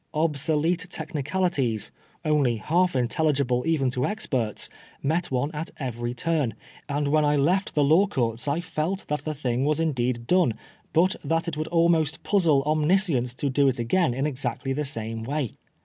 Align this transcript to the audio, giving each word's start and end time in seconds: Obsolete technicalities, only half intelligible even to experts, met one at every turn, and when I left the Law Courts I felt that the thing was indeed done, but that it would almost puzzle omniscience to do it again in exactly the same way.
Obsolete 0.15 0.87
technicalities, 0.89 1.91
only 2.25 2.57
half 2.57 2.95
intelligible 2.95 3.63
even 3.67 3.91
to 3.91 4.03
experts, 4.07 4.67
met 5.03 5.29
one 5.29 5.51
at 5.51 5.69
every 5.77 6.11
turn, 6.15 6.55
and 6.89 7.07
when 7.07 7.23
I 7.23 7.35
left 7.35 7.75
the 7.75 7.83
Law 7.83 8.07
Courts 8.07 8.47
I 8.47 8.61
felt 8.61 9.05
that 9.09 9.25
the 9.25 9.35
thing 9.35 9.63
was 9.63 9.79
indeed 9.79 10.25
done, 10.25 10.55
but 10.91 11.17
that 11.23 11.47
it 11.47 11.55
would 11.55 11.67
almost 11.67 12.23
puzzle 12.23 12.63
omniscience 12.63 13.35
to 13.35 13.49
do 13.51 13.67
it 13.67 13.77
again 13.77 14.15
in 14.15 14.25
exactly 14.25 14.73
the 14.73 14.85
same 14.85 15.21
way. 15.21 15.53